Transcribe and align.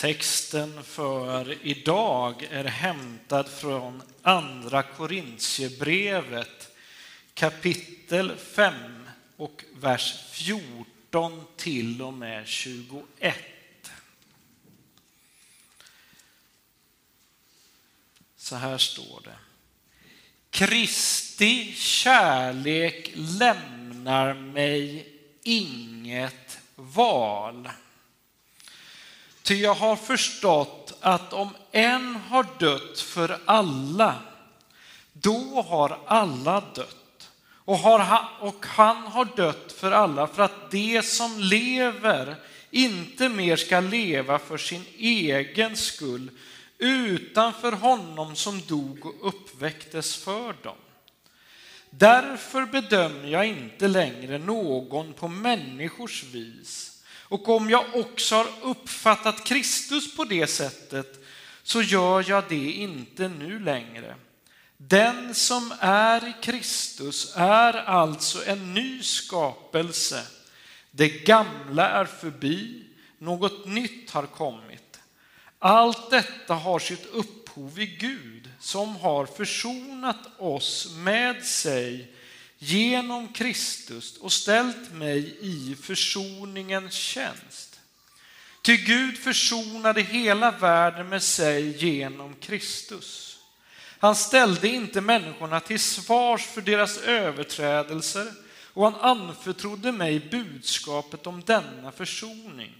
Texten 0.00 0.82
för 0.84 1.66
idag 1.66 2.42
är 2.50 2.64
hämtad 2.64 3.48
från 3.48 4.02
Andra 4.22 4.82
Korintierbrevet 4.82 6.76
kapitel 7.34 8.36
5 8.36 8.74
och 9.36 9.64
vers 9.74 10.14
14 10.30 11.44
till 11.56 12.02
och 12.02 12.12
med 12.12 12.46
21. 12.46 13.36
Så 18.36 18.56
här 18.56 18.78
står 18.78 19.20
det. 19.24 19.38
Kristi 20.50 21.72
kärlek 21.74 23.12
lämnar 23.14 24.34
mig 24.34 25.08
inget 25.42 26.58
val. 26.74 27.68
Ty 29.50 29.56
jag 29.56 29.74
har 29.74 29.96
förstått 29.96 30.98
att 31.00 31.32
om 31.32 31.48
en 31.72 32.16
har 32.16 32.46
dött 32.58 33.00
för 33.00 33.38
alla, 33.44 34.14
då 35.12 35.66
har 35.68 35.98
alla 36.06 36.60
dött. 36.74 37.30
Och, 37.54 37.78
har, 37.78 38.28
och 38.40 38.66
han 38.66 38.96
har 38.96 39.28
dött 39.36 39.72
för 39.72 39.92
alla 39.92 40.26
för 40.26 40.42
att 40.42 40.70
de 40.70 41.02
som 41.02 41.40
lever 41.40 42.36
inte 42.70 43.28
mer 43.28 43.56
ska 43.56 43.80
leva 43.80 44.38
för 44.38 44.58
sin 44.58 44.84
egen 44.98 45.76
skull, 45.76 46.30
utan 46.78 47.52
för 47.52 47.72
honom 47.72 48.36
som 48.36 48.60
dog 48.60 49.06
och 49.06 49.28
uppväcktes 49.28 50.16
för 50.16 50.54
dem. 50.62 50.76
Därför 51.90 52.66
bedömer 52.66 53.28
jag 53.28 53.46
inte 53.46 53.88
längre 53.88 54.38
någon 54.38 55.12
på 55.12 55.28
människors 55.28 56.24
vis 56.24 56.99
och 57.30 57.48
om 57.48 57.70
jag 57.70 57.84
också 57.94 58.34
har 58.34 58.46
uppfattat 58.62 59.44
Kristus 59.44 60.16
på 60.16 60.24
det 60.24 60.46
sättet 60.46 61.24
så 61.62 61.82
gör 61.82 62.24
jag 62.28 62.44
det 62.48 62.72
inte 62.72 63.28
nu 63.28 63.58
längre. 63.58 64.14
Den 64.76 65.34
som 65.34 65.74
är 65.80 66.28
i 66.28 66.34
Kristus 66.42 67.32
är 67.36 67.72
alltså 67.72 68.46
en 68.46 68.74
ny 68.74 69.02
skapelse. 69.02 70.26
Det 70.90 71.08
gamla 71.08 71.88
är 71.88 72.04
förbi, 72.04 72.84
något 73.18 73.66
nytt 73.66 74.10
har 74.10 74.26
kommit. 74.26 75.00
Allt 75.58 76.10
detta 76.10 76.54
har 76.54 76.78
sitt 76.78 77.06
upphov 77.06 77.80
i 77.80 77.86
Gud 77.86 78.48
som 78.60 78.96
har 78.96 79.26
försonat 79.26 80.28
oss 80.38 80.94
med 80.96 81.44
sig 81.44 82.14
genom 82.62 83.28
Kristus 83.28 84.16
och 84.16 84.32
ställt 84.32 84.92
mig 84.92 85.36
i 85.40 85.76
försoningens 85.82 86.94
tjänst. 86.94 87.80
Ty 88.62 88.76
Gud 88.76 89.18
försonade 89.18 90.02
hela 90.02 90.50
världen 90.50 91.08
med 91.08 91.22
sig 91.22 91.84
genom 91.84 92.34
Kristus. 92.34 93.38
Han 93.98 94.16
ställde 94.16 94.68
inte 94.68 95.00
människorna 95.00 95.60
till 95.60 95.80
svars 95.80 96.46
för 96.46 96.60
deras 96.60 96.98
överträdelser 96.98 98.32
och 98.72 98.84
han 98.84 98.94
anförtrodde 98.94 99.92
mig 99.92 100.20
budskapet 100.20 101.26
om 101.26 101.42
denna 101.46 101.92
försoning. 101.92 102.72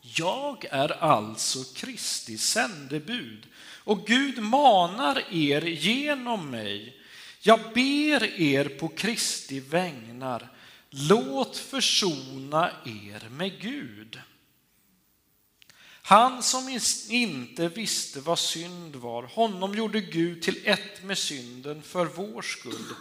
Jag 0.00 0.64
är 0.70 1.02
alltså 1.02 1.58
Kristi 1.74 2.38
sändebud 2.38 3.46
och 3.84 4.06
Gud 4.06 4.38
manar 4.38 5.22
er 5.30 5.62
genom 5.62 6.50
mig 6.50 6.99
jag 7.42 7.60
ber 7.74 8.40
er 8.40 8.68
på 8.68 8.88
Kristi 8.88 9.60
vägnar, 9.60 10.48
låt 10.90 11.56
försona 11.56 12.70
er 12.84 13.28
med 13.28 13.60
Gud. 13.60 14.20
Han 16.02 16.42
som 16.42 16.78
inte 17.08 17.68
visste 17.68 18.20
vad 18.20 18.38
synd 18.38 18.96
var, 18.96 19.22
honom 19.22 19.74
gjorde 19.74 20.00
Gud 20.00 20.42
till 20.42 20.60
ett 20.64 21.02
med 21.02 21.18
synden 21.18 21.82
för 21.82 22.06
vår 22.06 22.42
skull, 22.42 22.94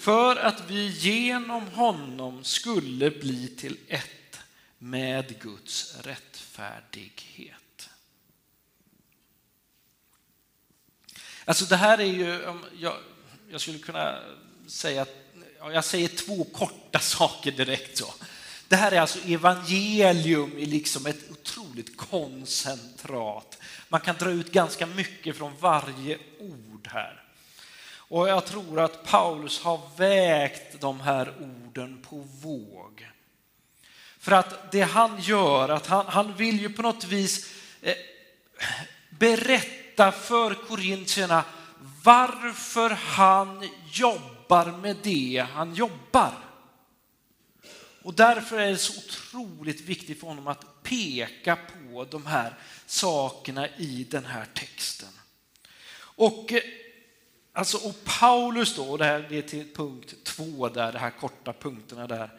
för 0.00 0.36
att 0.36 0.70
vi 0.70 0.88
genom 0.88 1.66
honom 1.66 2.44
skulle 2.44 3.10
bli 3.10 3.48
till 3.48 3.76
ett 3.88 4.40
med 4.78 5.40
Guds 5.40 5.96
rättfärdighet. 6.02 7.90
Alltså 11.44 11.64
det 11.64 11.76
här 11.76 11.98
är 11.98 12.04
ju, 12.04 12.58
jag, 12.78 12.96
jag 13.50 13.60
skulle 13.60 13.78
kunna 13.78 14.18
säga, 14.66 15.06
jag 15.58 15.84
säger 15.84 16.08
två 16.08 16.44
korta 16.44 16.98
saker 17.00 17.50
direkt. 17.50 17.98
så. 17.98 18.14
Det 18.68 18.76
här 18.76 18.92
är 18.92 19.00
alltså 19.00 19.18
evangelium 19.28 20.58
i 20.58 20.66
liksom 20.66 21.06
ett 21.06 21.30
otroligt 21.30 21.96
koncentrat. 21.96 23.58
Man 23.88 24.00
kan 24.00 24.16
dra 24.16 24.30
ut 24.30 24.52
ganska 24.52 24.86
mycket 24.86 25.36
från 25.36 25.52
varje 25.60 26.18
ord 26.38 26.88
här. 26.92 27.22
Och 27.92 28.28
jag 28.28 28.46
tror 28.46 28.80
att 28.80 29.04
Paulus 29.04 29.60
har 29.60 29.80
vägt 29.96 30.80
de 30.80 31.00
här 31.00 31.34
orden 31.40 32.02
på 32.08 32.16
våg. 32.42 33.08
För 34.18 34.32
att 34.32 34.72
det 34.72 34.82
han 34.82 35.20
gör, 35.20 35.68
att 35.68 35.86
han, 35.86 36.06
han 36.06 36.36
vill 36.36 36.60
ju 36.60 36.70
på 36.70 36.82
något 36.82 37.04
vis 37.04 37.52
eh, 37.82 37.94
berätta 39.10 40.12
för 40.12 40.54
korintierna 40.54 41.44
varför 42.02 42.90
han 42.90 43.68
jobbar 43.92 44.78
med 44.78 44.96
det 45.02 45.46
han 45.52 45.74
jobbar. 45.74 46.34
Och 48.02 48.14
därför 48.14 48.58
är 48.58 48.70
det 48.70 48.76
så 48.78 49.00
otroligt 49.00 49.80
viktigt 49.80 50.20
för 50.20 50.26
honom 50.26 50.46
att 50.46 50.82
peka 50.82 51.56
på 51.56 52.04
de 52.04 52.26
här 52.26 52.54
sakerna 52.86 53.68
i 53.68 54.06
den 54.10 54.24
här 54.24 54.46
texten. 54.54 55.08
Och, 55.98 56.52
eh, 56.52 56.62
alltså, 57.52 57.76
och 57.88 58.04
Paulus 58.04 58.76
då, 58.76 58.90
och 58.90 58.98
det 58.98 59.04
här 59.04 59.32
är 59.32 59.42
till 59.42 59.74
punkt 59.74 60.14
två 60.24 60.68
där, 60.68 60.92
de 60.92 60.98
här 60.98 61.10
korta 61.10 61.52
punkterna 61.52 62.06
där. 62.06 62.30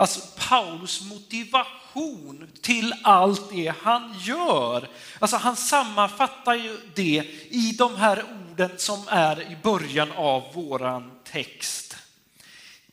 Alltså 0.00 0.20
Paulus 0.48 1.02
motivation 1.02 2.50
till 2.62 2.94
allt 3.02 3.50
det 3.50 3.74
han 3.80 4.14
gör. 4.20 4.88
Alltså 5.18 5.36
han 5.36 5.56
sammanfattar 5.56 6.54
ju 6.54 6.80
det 6.94 7.24
i 7.48 7.74
de 7.78 7.96
här 7.96 8.24
orden 8.24 8.70
som 8.76 9.08
är 9.08 9.52
i 9.52 9.56
början 9.62 10.12
av 10.12 10.54
våran 10.54 11.10
text. 11.24 11.96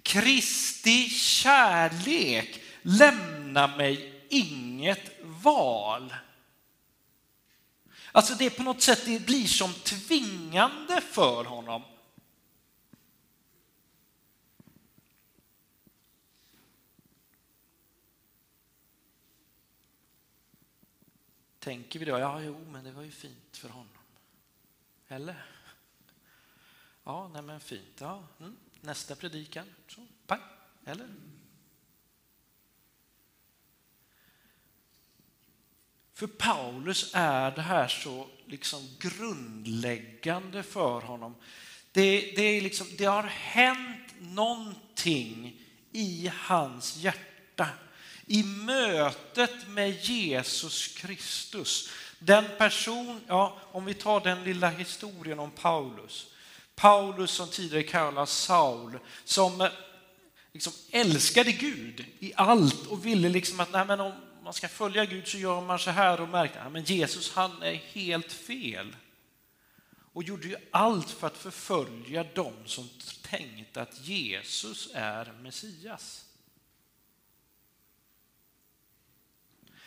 Kristi 0.04 1.10
kärlek 1.10 2.60
lämnar 2.82 3.78
mig 3.78 4.24
inget 4.30 5.12
val. 5.24 6.14
Alltså 8.12 8.34
det 8.34 8.46
är 8.46 8.50
på 8.50 8.64
något 8.64 8.82
sätt, 8.82 9.02
det 9.06 9.26
blir 9.26 9.48
som 9.48 9.74
tvingande 9.74 11.02
för 11.12 11.44
honom 11.44 11.82
Tänker 21.66 22.00
vi 22.00 22.06
då, 22.06 22.20
ja 22.20 22.42
jo 22.42 22.66
men 22.72 22.84
det 22.84 22.92
var 22.92 23.03
ju 23.03 23.12
fint 23.12 23.58
för 23.58 23.70
honom. 23.70 23.98
Eller? 25.08 25.46
Ja, 27.03 27.28
nej 27.34 27.42
men 27.42 27.59
fint. 27.59 27.96
Ja, 28.00 28.28
mm. 28.40 28.58
Nästa 28.81 29.16
predikan, 29.16 29.66
så 29.88 30.08
pang, 30.28 30.40
eller? 30.86 31.08
För 36.14 36.28
Paulus 36.28 37.12
är 37.14 37.52
det 37.52 37.62
här 37.62 37.88
så 37.88 38.28
liksom 38.46 38.88
grundläggande 39.00 40.64
för 40.64 41.02
honom. 41.02 41.36
Det, 41.92 42.34
det, 42.36 42.44
är 42.44 42.62
liksom, 42.62 42.88
det 42.98 43.06
har 43.06 43.24
hänt 43.24 44.14
någonting 44.20 45.62
i 45.92 46.31
hans 46.34 46.98
hjärta 46.98 47.70
i 48.25 48.44
mötet 48.44 49.68
med 49.68 50.06
Jesus 50.06 50.88
Kristus. 50.88 51.89
Den 52.19 52.45
person, 52.57 53.22
ja, 53.27 53.57
om 53.72 53.86
vi 53.86 53.94
tar 53.94 54.19
den 54.19 54.44
lilla 54.44 54.69
historien 54.69 55.39
om 55.39 55.51
Paulus. 55.51 56.27
Paulus 56.75 57.31
som 57.31 57.48
tidigare 57.48 57.83
kallades 57.83 58.31
Saul, 58.31 59.00
som 59.24 59.62
eh, 59.62 59.69
liksom 60.54 60.74
älskade 60.92 61.51
Gud 61.51 62.06
i 62.19 62.33
allt 62.36 62.88
och 62.88 63.06
ville 63.06 63.30
liksom 63.30 63.60
att 63.60 63.72
nej, 63.72 63.86
men 63.86 64.00
om 64.00 64.13
man 64.44 64.54
ska 64.54 64.68
följa 64.68 65.06
Gud 65.06 65.27
så 65.27 65.38
gör 65.38 65.62
man 65.62 65.80
så 65.80 65.92
här 65.92 66.22
och 66.22 66.30
märkte 66.30 66.62
att 66.62 66.89
Jesus 66.89 67.33
han 67.33 67.62
är 67.62 67.74
helt 67.74 68.31
fel. 68.31 68.95
Och 70.13 70.24
gjorde 70.24 70.48
ju 70.48 70.56
allt 70.72 71.10
för 71.10 71.27
att 71.27 71.38
förfölja 71.38 72.24
dem 72.24 72.54
som 72.66 72.89
tänkte 73.22 73.81
att 73.81 74.07
Jesus 74.07 74.89
är 74.94 75.33
Messias. 75.42 76.25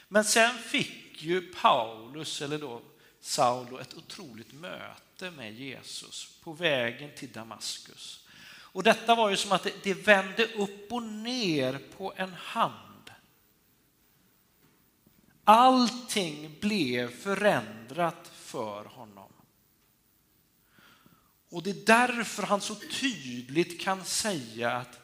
Men 0.09 0.25
sen 0.25 0.59
fick 0.59 1.23
ju 1.23 1.41
Paulus, 1.41 2.43
eller 2.43 2.59
då 2.59 2.83
Saulo, 3.21 3.79
ett 3.79 3.95
otroligt 3.95 4.53
möte 4.53 5.31
med 5.31 5.55
Jesus 5.55 6.39
på 6.43 6.53
vägen 6.53 7.11
till 7.17 7.33
Damaskus. 7.33 8.25
Och 8.51 8.83
detta 8.83 9.15
var 9.15 9.31
ju 9.31 9.37
som 9.37 9.53
att 9.53 9.63
det, 9.63 9.73
det 9.83 9.95
vände 9.95 10.47
upp 10.47 10.93
och 10.93 11.03
ner 11.03 11.81
på 11.97 12.13
en 12.17 12.33
hand. 12.33 13.11
Allting 15.45 16.57
blev 16.61 17.21
förändrat 17.21 18.31
för 18.35 18.85
honom. 18.85 19.33
Och 21.51 21.63
det 21.63 21.71
är 21.71 21.87
därför 21.87 22.43
han 22.43 22.61
så 22.61 22.75
tydligt 22.75 23.81
kan 23.81 24.05
säga 24.05 24.73
att 24.73 25.01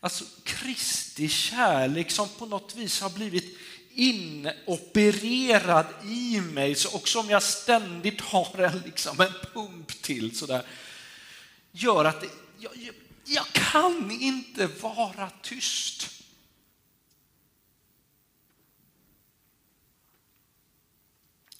alltså 0.00 0.24
Kristi 0.44 1.28
kärlek 1.28 2.10
som 2.10 2.28
på 2.28 2.46
något 2.46 2.76
vis 2.76 3.00
har 3.00 3.10
blivit 3.10 3.58
inopererad 3.94 5.86
i 6.04 6.40
mig 6.40 6.76
och 6.92 7.08
som 7.08 7.30
jag 7.30 7.42
ständigt 7.42 8.20
har 8.20 8.58
en, 8.58 8.78
liksom, 8.78 9.20
en 9.20 9.32
pump 9.52 10.02
till 10.02 10.36
sådär, 10.36 10.66
gör 11.72 12.04
att 12.04 12.20
det, 12.20 12.30
jag, 12.58 12.72
jag 13.24 13.46
kan 13.46 14.10
inte 14.10 14.66
vara 14.66 15.30
tyst. 15.42 16.10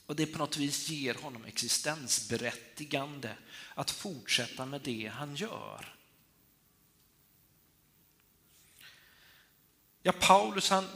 Och 0.06 0.16
det 0.16 0.26
på 0.26 0.38
något 0.38 0.56
vis 0.56 0.88
ger 0.88 1.14
honom 1.14 1.44
existensberättigande 1.44 3.36
att 3.74 3.90
fortsätta 3.90 4.66
med 4.66 4.80
det 4.80 5.06
han 5.14 5.36
gör. 5.36 5.94
Ja, 10.02 10.12
Paulus 10.12 10.70
han, 10.70 10.88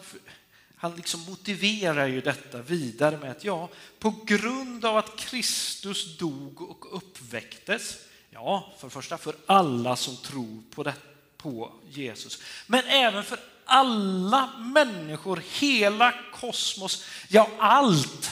han 0.78 0.96
liksom 0.96 1.20
motiverar 1.20 2.06
ju 2.06 2.20
detta 2.20 2.62
vidare 2.62 3.16
med 3.16 3.30
att 3.30 3.44
ja, 3.44 3.68
på 3.98 4.10
grund 4.10 4.84
av 4.84 4.96
att 4.96 5.16
Kristus 5.16 6.18
dog 6.18 6.62
och 6.62 6.96
uppväcktes, 6.96 7.98
ja, 8.30 8.72
för 8.78 8.86
det 8.86 8.90
första 8.90 9.18
för 9.18 9.36
alla 9.46 9.96
som 9.96 10.16
tror 10.16 10.62
på, 10.70 10.82
det, 10.82 10.94
på 11.36 11.72
Jesus, 11.88 12.42
men 12.66 12.84
även 12.84 13.24
för 13.24 13.40
alla 13.64 14.56
människor, 14.58 15.42
hela 15.60 16.14
kosmos, 16.32 17.04
ja 17.28 17.50
allt 17.58 18.30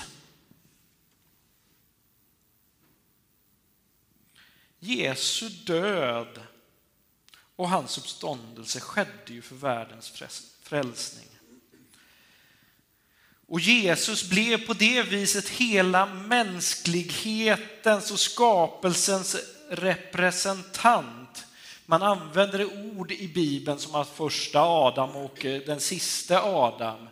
Jesu 4.79 5.49
död 5.49 6.43
och 7.57 7.69
hans 7.69 7.99
uppståndelse 7.99 8.81
skedde 8.81 9.33
ju 9.33 9.43
för 9.43 9.55
världens 9.55 10.23
frälsning. 10.63 11.36
Och 13.49 13.61
Jesus 13.61 14.29
blev 14.29 14.67
på 14.67 14.73
det 14.73 15.03
viset 15.03 15.49
hela 15.49 16.07
mänsklighetens 16.07 18.11
och 18.11 18.21
skapelsens 18.21 19.37
representant. 19.71 21.47
Man 21.87 22.03
använder 22.03 22.65
ord 22.99 23.13
i 23.13 23.29
Bibeln 23.29 23.79
som 23.79 23.95
att 23.95 24.09
första 24.09 24.61
Adam 24.61 25.17
och 25.17 25.45
eh, 25.45 25.63
den 25.67 25.81
sista 25.81 26.43
Adam. 26.43 27.09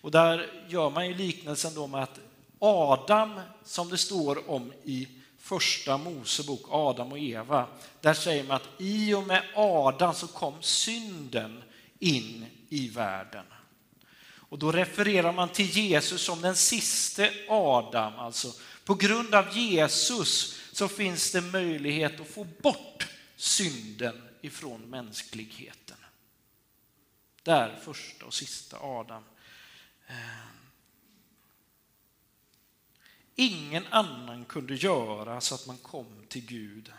Och 0.00 0.10
där 0.10 0.64
gör 0.68 0.90
man 0.90 1.08
ju 1.08 1.14
liknelsen 1.14 1.74
då 1.74 1.86
med 1.86 2.02
att 2.02 2.20
Adam, 2.58 3.40
som 3.64 3.88
det 3.88 3.98
står 3.98 4.50
om 4.50 4.72
i 4.84 5.08
första 5.38 5.98
Mosebok, 5.98 6.62
Adam 6.70 7.12
och 7.12 7.18
Eva, 7.18 7.66
där 8.00 8.14
säger 8.14 8.44
man 8.44 8.56
att 8.56 8.68
i 8.78 9.14
och 9.14 9.26
med 9.26 9.42
Adam 9.54 10.14
så 10.14 10.26
kom 10.26 10.54
synden 10.60 11.62
in 11.98 12.46
i 12.68 12.88
världen. 12.88 13.44
Och 14.54 14.60
då 14.60 14.72
refererar 14.72 15.32
man 15.32 15.48
till 15.48 15.70
Jesus 15.70 16.22
som 16.22 16.40
den 16.40 16.56
siste 16.56 17.32
Adam, 17.48 18.18
alltså 18.18 18.52
på 18.84 18.94
grund 18.94 19.34
av 19.34 19.56
Jesus 19.56 20.60
så 20.72 20.88
finns 20.88 21.32
det 21.32 21.40
möjlighet 21.40 22.20
att 22.20 22.28
få 22.28 22.44
bort 22.44 23.08
synden 23.36 24.28
ifrån 24.40 24.80
mänskligheten. 24.80 25.96
Där 27.42 27.80
första 27.84 28.26
och 28.26 28.34
sista 28.34 28.78
Adam. 28.80 29.24
Eh. 30.06 30.14
Ingen 33.34 33.86
annan 33.86 34.44
kunde 34.44 34.74
göra 34.74 35.40
så 35.40 35.54
att 35.54 35.66
man 35.66 35.78
kom 35.78 36.26
till 36.28 36.46
Gud. 36.46 36.92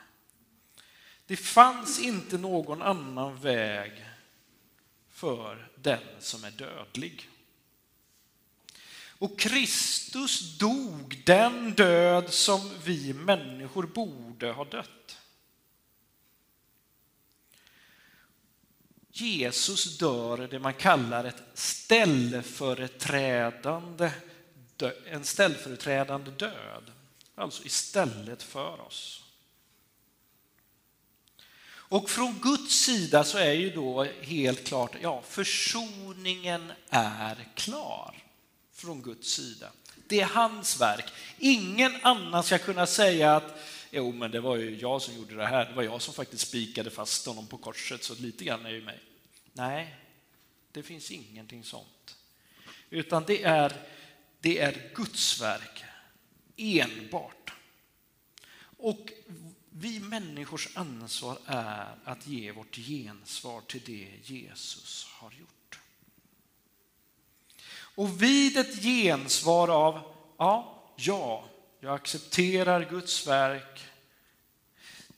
Det 1.25 1.37
fanns 1.37 1.99
inte 1.99 2.37
någon 2.37 2.81
annan 2.81 3.39
väg 3.39 4.05
för 5.11 5.67
den 5.75 6.03
som 6.19 6.43
är 6.43 6.51
dödlig. 6.51 7.29
Och 9.17 9.39
Kristus 9.39 10.57
dog 10.57 11.21
den 11.25 11.73
död 11.73 12.33
som 12.33 12.71
vi 12.83 13.13
människor 13.13 13.83
borde 13.83 14.51
ha 14.51 14.63
dött. 14.63 15.17
Jesus 19.11 19.97
dör 19.97 20.47
det 20.51 20.59
man 20.59 20.73
kallar 20.73 21.23
ett 21.23 21.43
ställföreträdande 21.53 24.11
en 25.05 25.23
ställföreträdande 25.23 26.31
död, 26.31 26.91
alltså 27.35 27.65
istället 27.65 28.43
för 28.43 28.81
oss. 28.81 29.23
Och 31.67 32.09
från 32.09 32.39
Guds 32.39 32.75
sida 32.75 33.23
så 33.23 33.37
är 33.37 33.53
ju 33.53 33.69
då 33.69 34.03
helt 34.03 34.67
klart, 34.67 34.95
ja, 35.01 35.23
försoningen 35.27 36.71
är 36.89 37.47
klar 37.55 38.24
från 38.85 39.01
Guds 39.01 39.33
sida. 39.33 39.71
Det 40.07 40.21
är 40.21 40.25
hans 40.25 40.81
verk. 40.81 41.11
Ingen 41.37 41.91
annan 42.01 42.43
ska 42.43 42.57
kunna 42.57 42.87
säga 42.87 43.35
att 43.35 43.59
jo, 43.91 44.11
men 44.11 44.31
det 44.31 44.39
var 44.39 44.55
ju 44.55 44.77
jag 44.77 45.01
som 45.01 45.15
gjorde 45.15 45.35
det 45.35 45.45
här. 45.45 45.65
Det 45.65 45.73
var 45.73 45.83
jag 45.83 46.01
som 46.01 46.13
faktiskt 46.13 46.47
spikade 46.47 46.89
fast 46.89 47.25
honom 47.25 47.47
på 47.47 47.57
korset, 47.57 48.03
så 48.03 48.15
lite 48.15 48.43
grann 48.43 48.65
är 48.65 48.69
ju 48.69 48.81
mig. 48.81 48.99
Nej, 49.53 49.95
det 50.71 50.83
finns 50.83 51.11
ingenting 51.11 51.63
sånt. 51.63 52.17
Utan 52.89 53.23
det 53.27 53.43
är 53.43 53.73
det 54.39 54.59
är 54.59 54.91
Guds 54.95 55.41
verk 55.41 55.83
enbart. 56.57 57.53
Och 58.77 59.11
vi 59.69 59.99
människors 59.99 60.77
ansvar 60.77 61.37
är 61.45 61.95
att 62.03 62.27
ge 62.27 62.51
vårt 62.51 62.75
gensvar 62.75 63.61
till 63.61 63.81
det 63.85 64.33
Jesus 64.33 65.07
har 65.09 65.31
gjort. 65.31 65.54
Och 67.95 68.21
vid 68.21 68.57
ett 68.57 68.83
gensvar 68.83 69.67
av 69.67 70.01
ja, 70.37 70.83
ja, 70.95 71.43
jag 71.79 71.95
accepterar 71.95 72.89
Guds 72.89 73.27
verk, 73.27 73.87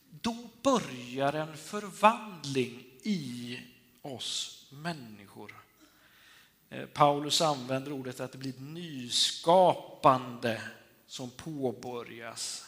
då 0.10 0.36
börjar 0.62 1.34
en 1.34 1.58
förvandling 1.58 2.84
i 3.04 3.60
oss 4.02 4.66
människor 4.70 5.56
eh, 6.70 6.86
Paulus 6.86 7.42
använder 7.42 7.92
ordet 7.92 8.20
att 8.20 8.32
det 8.32 8.38
blir 8.38 8.50
ett 8.50 8.62
nyskapande 8.62 10.62
som 11.08 11.30
påbörjas. 11.30 12.67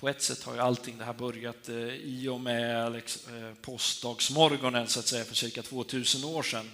På 0.00 0.08
ett 0.08 0.22
sätt 0.22 0.42
har 0.42 0.54
ju 0.54 0.60
allting 0.60 0.98
det 0.98 1.04
här 1.04 1.12
börjat 1.12 1.68
eh, 1.68 1.76
i 1.94 2.28
och 2.28 2.40
med 2.40 2.94
eh, 2.94 3.54
påskdagsmorgonen 3.60 4.88
så 4.88 5.00
att 5.00 5.06
säga 5.06 5.24
för 5.24 5.34
cirka 5.34 5.62
2000 5.62 6.24
år 6.24 6.42
sedan. 6.42 6.70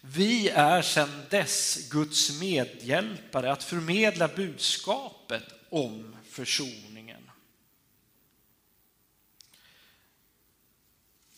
Vi 0.00 0.48
är 0.48 0.82
sedan 0.82 1.22
dess 1.30 1.88
Guds 1.90 2.40
medhjälpare 2.40 3.52
att 3.52 3.64
förmedla 3.64 4.28
budskapet 4.28 5.44
om 5.68 6.16
försoningen. 6.28 7.30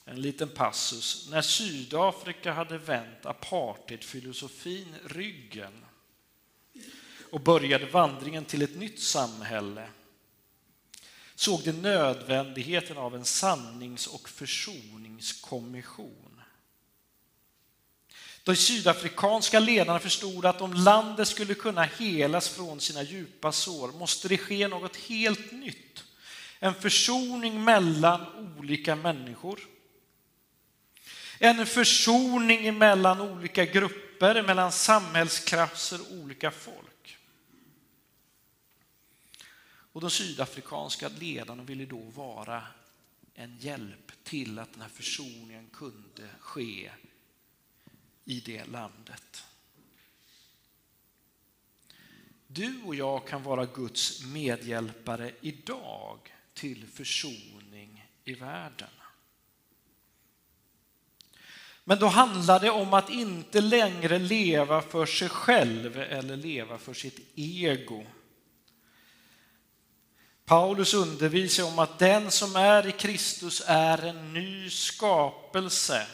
En 0.04 0.20
liten 0.20 0.48
passus. 0.48 1.28
När 1.30 1.42
Sydafrika 1.42 2.52
hade 2.52 2.78
vänt 2.78 3.26
apartheidfilosofin 3.26 4.94
ryggen 5.04 5.84
och 7.30 7.40
började 7.40 7.86
vandringen 7.86 8.44
till 8.44 8.62
ett 8.62 8.76
nytt 8.76 9.00
samhälle 9.00 9.88
såg 11.34 11.64
det 11.64 11.72
nödvändigheten 11.72 12.96
av 12.96 13.14
en 13.14 13.24
sannings 13.24 14.06
och 14.06 14.28
försoningskommission. 14.28 16.40
De 18.42 18.56
sydafrikanska 18.56 19.60
ledarna 19.60 19.98
förstod 19.98 20.46
att 20.46 20.60
om 20.60 20.72
landet 20.72 21.28
skulle 21.28 21.54
kunna 21.54 21.82
helas 21.82 22.48
från 22.48 22.80
sina 22.80 23.02
djupa 23.02 23.52
sår 23.52 23.92
måste 23.92 24.28
det 24.28 24.38
ske 24.38 24.68
något 24.68 24.96
helt 24.96 25.52
nytt. 25.52 26.04
En 26.58 26.74
försoning 26.74 27.64
mellan 27.64 28.26
olika 28.58 28.96
människor 28.96 29.60
en 31.38 31.66
försoning 31.66 32.78
mellan 32.78 33.20
olika 33.20 33.64
grupper, 33.64 34.42
mellan 34.42 34.72
samhällsklasser 34.72 36.00
och 36.00 36.16
olika 36.16 36.50
folk. 36.50 36.93
Och 39.94 40.00
de 40.00 40.10
sydafrikanska 40.10 41.08
ledarna 41.08 41.62
ville 41.62 41.86
då 41.86 41.98
vara 41.98 42.62
en 43.34 43.58
hjälp 43.58 44.12
till 44.24 44.58
att 44.58 44.72
den 44.72 44.82
här 44.82 44.88
försoningen 44.88 45.68
kunde 45.72 46.28
ske 46.40 46.90
i 48.24 48.40
det 48.40 48.64
landet. 48.64 49.44
Du 52.46 52.82
och 52.82 52.94
jag 52.94 53.26
kan 53.26 53.42
vara 53.42 53.66
Guds 53.66 54.24
medhjälpare 54.24 55.32
idag 55.40 56.18
till 56.54 56.86
försoning 56.86 58.06
i 58.24 58.34
världen. 58.34 58.90
Men 61.84 61.98
då 61.98 62.06
handlar 62.06 62.60
det 62.60 62.70
om 62.70 62.94
att 62.94 63.10
inte 63.10 63.60
längre 63.60 64.18
leva 64.18 64.82
för 64.82 65.06
sig 65.06 65.28
själv 65.28 65.98
eller 65.98 66.36
leva 66.36 66.78
för 66.78 66.94
sitt 66.94 67.20
ego. 67.34 68.06
Paulus 70.44 70.94
undervisar 70.94 71.64
om 71.64 71.78
att 71.78 71.98
den 71.98 72.30
som 72.30 72.56
är 72.56 72.86
i 72.86 72.92
Kristus 72.92 73.62
är 73.66 73.98
en 73.98 74.32
ny 74.32 74.70
skapelse. 74.70 76.06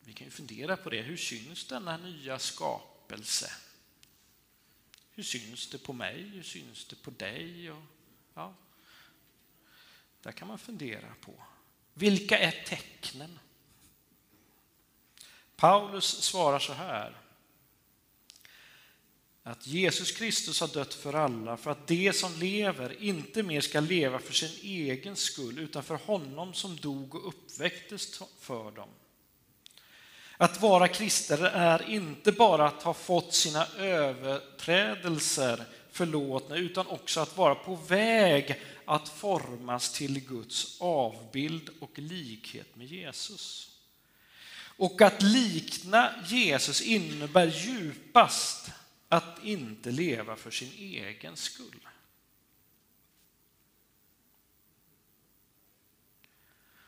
Vi 0.00 0.12
kan 0.12 0.26
ju 0.26 0.30
fundera 0.30 0.76
på 0.76 0.90
det. 0.90 1.02
Hur 1.02 1.16
syns 1.16 1.66
denna 1.66 1.96
nya 1.96 2.38
skapelse? 2.38 3.52
Hur 5.10 5.22
syns 5.22 5.70
det 5.70 5.78
på 5.78 5.92
mig? 5.92 6.22
Hur 6.22 6.42
syns 6.42 6.84
det 6.84 6.96
på 6.96 7.10
dig? 7.10 7.70
Och, 7.70 7.82
ja, 8.34 8.54
där 10.22 10.32
kan 10.32 10.48
man 10.48 10.58
fundera 10.58 11.14
på. 11.20 11.34
Vilka 11.94 12.38
är 12.38 12.64
tecknen? 12.64 13.38
Paulus 15.56 16.22
svarar 16.22 16.58
så 16.58 16.72
här. 16.72 17.21
Att 19.44 19.66
Jesus 19.66 20.12
Kristus 20.12 20.60
har 20.60 20.68
dött 20.68 20.94
för 20.94 21.14
alla 21.14 21.56
för 21.56 21.70
att 21.70 21.86
de 21.86 22.12
som 22.12 22.34
lever 22.40 23.02
inte 23.02 23.42
mer 23.42 23.60
ska 23.60 23.80
leva 23.80 24.18
för 24.18 24.32
sin 24.32 24.58
egen 24.62 25.16
skull 25.16 25.58
utan 25.58 25.82
för 25.82 25.94
honom 25.94 26.54
som 26.54 26.76
dog 26.76 27.14
och 27.14 27.28
uppväcktes 27.28 28.22
för 28.40 28.70
dem. 28.70 28.88
Att 30.36 30.60
vara 30.60 30.88
kristen 30.88 31.44
är 31.44 31.90
inte 31.90 32.32
bara 32.32 32.66
att 32.66 32.82
ha 32.82 32.94
fått 32.94 33.34
sina 33.34 33.66
överträdelser 33.78 35.64
förlåtna 35.92 36.56
utan 36.56 36.86
också 36.86 37.20
att 37.20 37.36
vara 37.36 37.54
på 37.54 37.74
väg 37.74 38.60
att 38.84 39.08
formas 39.08 39.92
till 39.92 40.20
Guds 40.20 40.80
avbild 40.80 41.70
och 41.80 41.98
likhet 41.98 42.76
med 42.76 42.86
Jesus. 42.86 43.70
Och 44.76 45.02
att 45.02 45.22
likna 45.22 46.10
Jesus 46.26 46.80
innebär 46.80 47.46
djupast 47.46 48.70
att 49.12 49.44
inte 49.44 49.90
leva 49.90 50.36
för 50.36 50.50
sin 50.50 50.72
egen 50.72 51.36
skull. 51.36 51.88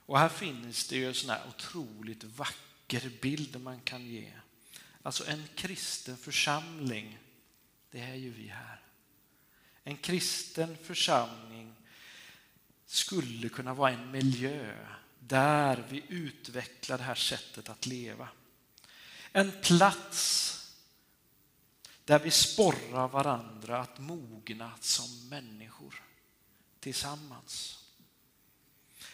Och 0.07 0.19
här 0.19 0.28
finns 0.28 0.88
det 0.88 0.97
ju 0.97 1.09
en 1.09 1.14
sån 1.14 1.31
här 1.31 1.49
otroligt 1.49 2.25
vacker 2.25 3.11
bild 3.23 3.61
man 3.61 3.81
kan 3.81 4.07
ge. 4.07 4.33
Alltså 5.02 5.26
en 5.26 5.49
kristen 5.54 6.16
församling, 6.16 7.19
det 7.90 8.00
är 8.00 8.14
ju 8.14 8.31
vi 8.31 8.49
här. 8.49 8.81
En 9.83 9.97
kristen 9.97 10.76
församling 10.83 11.75
skulle 12.87 13.49
kunna 13.49 13.75
vara 13.75 13.90
en 13.90 14.11
miljö 14.11 14.87
där 15.19 15.87
vi 15.88 16.04
utvecklar 16.09 16.99
det 16.99 17.04
här 17.04 17.14
sättet 17.14 17.69
att 17.69 17.87
leva. 17.87 18.28
En 19.33 19.52
plats 19.62 20.61
där 22.05 22.19
vi 22.19 22.31
sporrar 22.31 23.09
varandra 23.09 23.79
att 23.79 23.99
mogna 23.99 24.73
som 24.81 25.29
människor 25.29 26.03
tillsammans. 26.81 27.85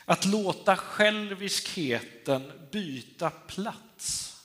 Att 0.05 0.25
låta 0.25 0.77
själviskheten 0.77 2.69
byta 2.73 3.31
plats 3.31 4.37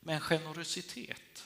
med 0.00 0.14
en 0.14 0.20
generositet. 0.20 1.44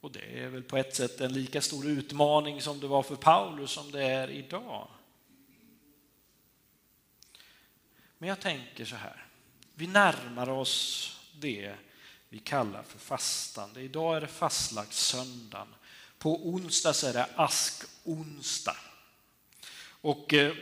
Och 0.00 0.12
det 0.12 0.42
är 0.42 0.48
väl 0.48 0.62
på 0.62 0.76
ett 0.76 0.96
sätt 0.96 1.20
en 1.20 1.32
lika 1.32 1.60
stor 1.60 1.86
utmaning 1.86 2.62
som 2.62 2.80
det 2.80 2.86
var 2.86 3.02
för 3.02 3.16
Paulus 3.16 3.70
som 3.70 3.90
det 3.90 4.04
är 4.04 4.30
idag. 4.30 4.88
Men 8.18 8.28
jag 8.28 8.40
tänker 8.40 8.84
så 8.84 8.96
här, 8.96 9.26
vi 9.74 9.86
närmar 9.86 10.48
oss 10.48 11.10
det 11.34 11.76
vi 12.34 12.40
kallar 12.40 12.82
för 12.82 12.98
fastande. 12.98 13.80
Idag 13.80 14.16
är 14.16 14.20
det 14.20 14.26
fastlagssöndagen. 14.26 15.74
På 16.18 16.48
onsdag 16.48 16.92
så 16.92 17.06
är 17.06 17.12
det 17.12 17.28
askonsdag. 17.36 18.76
Och 19.86 20.34
eh, 20.34 20.54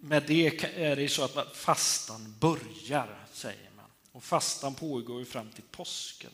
med 0.00 0.22
det 0.26 0.64
är 0.64 0.96
det 0.96 1.08
så 1.08 1.24
att 1.24 1.56
fastan 1.56 2.34
börjar, 2.40 3.26
säger 3.32 3.70
man. 3.76 3.90
Och 4.12 4.24
fastan 4.24 4.74
pågår 4.74 5.18
ju 5.18 5.24
fram 5.24 5.50
till 5.50 5.64
påsken. 5.70 6.30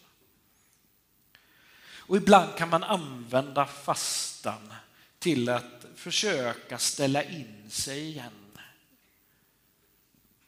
Och 1.91 2.17
ibland 2.17 2.57
kan 2.57 2.69
man 2.69 2.85
använda 2.85 3.67
fastan 3.67 4.75
till 5.19 5.49
att 5.49 5.87
försöka 5.95 6.79
ställa 6.79 7.23
in 7.23 7.71
sig 7.71 8.01
igen 8.01 8.59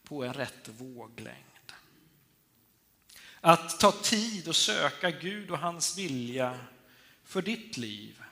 på 0.02 0.24
en 0.24 0.34
rätt 0.34 0.68
våglängd. 0.68 1.49
Att 3.40 3.80
ta 3.80 3.92
tid 3.92 4.48
och 4.48 4.56
söka 4.56 5.10
Gud 5.10 5.50
och 5.50 5.58
hans 5.58 5.98
vilja 5.98 6.58
för 7.24 7.42
ditt 7.42 7.76
liv. 7.76 8.22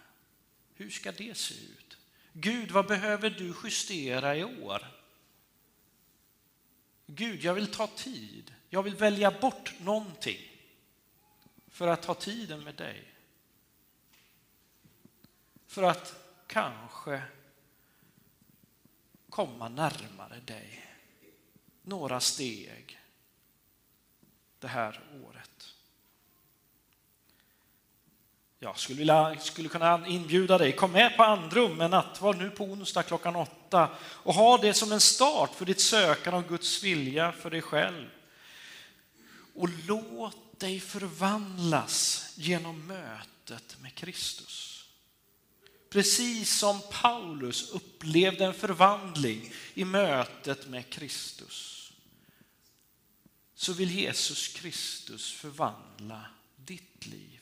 Hur 0.74 0.90
ska 0.90 1.12
det 1.12 1.36
se 1.36 1.54
ut? 1.54 1.96
Gud, 2.32 2.70
vad 2.70 2.86
behöver 2.86 3.30
du 3.30 3.54
justera 3.64 4.36
i 4.36 4.44
år? 4.44 4.86
Gud, 7.06 7.44
jag 7.44 7.54
vill 7.54 7.66
ta 7.66 7.86
tid. 7.86 8.54
Jag 8.70 8.82
vill 8.82 8.96
välja 8.96 9.30
bort 9.30 9.74
någonting 9.80 10.48
för 11.68 11.88
att 11.88 12.02
ta 12.02 12.14
tiden 12.14 12.64
med 12.64 12.74
dig. 12.74 13.04
För 15.66 15.82
att 15.82 16.14
kanske 16.46 17.22
komma 19.28 19.68
närmare 19.68 20.40
dig. 20.40 20.84
Några 21.82 22.20
steg 22.20 22.98
det 24.60 24.68
här 24.68 25.00
året. 25.24 25.74
Jag 28.60 28.78
skulle, 28.78 28.98
vilja, 28.98 29.36
skulle 29.40 29.68
kunna 29.68 30.06
inbjuda 30.06 30.58
dig, 30.58 30.72
kom 30.72 30.92
med 30.92 31.16
på 31.16 31.22
andrum 31.22 31.76
med 31.76 31.90
nattvard 31.90 32.38
nu 32.38 32.50
på 32.50 32.64
onsdag 32.64 33.02
klockan 33.02 33.36
åtta 33.36 33.90
och 34.00 34.34
ha 34.34 34.58
det 34.58 34.74
som 34.74 34.92
en 34.92 35.00
start 35.00 35.54
för 35.54 35.64
ditt 35.64 35.80
sökande 35.80 36.36
av 36.36 36.48
Guds 36.48 36.82
vilja 36.82 37.32
för 37.32 37.50
dig 37.50 37.62
själv. 37.62 38.06
Och 39.54 39.68
låt 39.86 40.60
dig 40.60 40.80
förvandlas 40.80 42.32
genom 42.36 42.86
mötet 42.86 43.76
med 43.80 43.94
Kristus. 43.94 44.84
Precis 45.90 46.58
som 46.58 46.80
Paulus 46.90 47.70
upplevde 47.70 48.44
en 48.44 48.54
förvandling 48.54 49.52
i 49.74 49.84
mötet 49.84 50.68
med 50.68 50.90
Kristus 50.90 51.77
så 53.58 53.72
vill 53.72 53.90
Jesus 53.90 54.48
Kristus 54.48 55.32
förvandla 55.32 56.30
ditt 56.56 57.06
liv. 57.06 57.40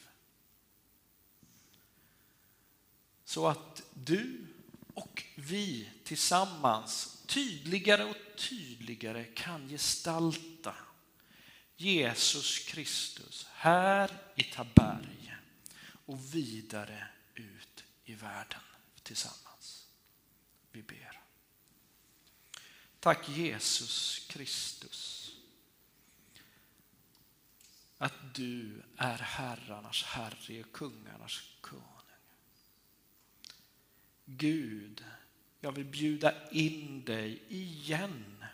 Så 3.24 3.48
att 3.48 3.82
du 3.94 4.46
och 4.94 5.24
vi 5.34 5.90
tillsammans 6.04 7.22
tydligare 7.26 8.04
och 8.04 8.16
tydligare 8.36 9.24
kan 9.24 9.68
gestalta 9.68 10.74
Jesus 11.76 12.58
Kristus 12.58 13.46
här 13.52 14.18
i 14.36 14.42
Taberg 14.42 15.36
och 16.06 16.34
vidare 16.34 17.08
ut 17.34 17.84
i 18.04 18.14
världen 18.14 18.60
tillsammans. 19.02 19.86
Vi 20.72 20.82
ber. 20.82 21.20
Tack 23.00 23.28
Jesus 23.28 24.26
Kristus 24.28 25.15
att 27.98 28.34
du 28.34 28.82
är 28.96 29.18
herrarnas 29.18 30.02
herre 30.02 30.60
och 30.60 30.72
kungarnas 30.72 31.56
konung. 31.60 31.82
Gud, 34.24 35.04
jag 35.60 35.72
vill 35.72 35.84
bjuda 35.84 36.50
in 36.50 37.04
dig 37.04 37.42
igen 37.48 38.44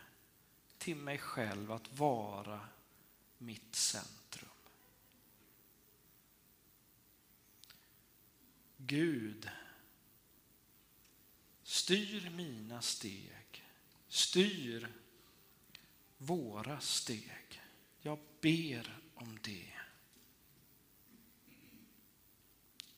till 0.77 0.95
mig 0.95 1.17
själv 1.17 1.71
att 1.71 1.99
vara 1.99 2.67
mitt 3.37 3.75
centrum. 3.75 4.49
Gud, 8.77 9.49
styr 11.63 12.29
mina 12.29 12.81
steg, 12.81 13.65
styr 14.07 14.93
våra 16.17 16.79
steg. 16.79 17.61
Jag 18.01 18.19
ber 18.41 19.02
om 19.23 19.37
det. 19.37 19.73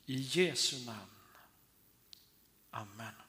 I 0.05 0.39
Jesu 0.39 0.85
namn. 0.85 1.11
Amen. 2.71 3.24